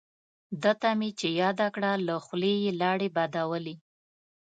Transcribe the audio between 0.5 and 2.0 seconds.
دته مې چې یاده کړه